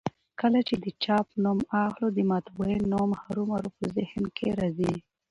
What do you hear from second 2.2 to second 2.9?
مطبعې